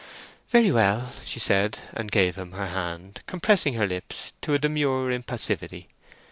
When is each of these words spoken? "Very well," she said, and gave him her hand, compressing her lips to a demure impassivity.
"Very 0.49 0.71
well," 0.71 1.11
she 1.23 1.37
said, 1.39 1.77
and 1.93 2.11
gave 2.11 2.35
him 2.35 2.53
her 2.53 2.65
hand, 2.69 3.21
compressing 3.27 3.75
her 3.75 3.85
lips 3.85 4.33
to 4.41 4.55
a 4.55 4.57
demure 4.57 5.11
impassivity. 5.11 5.89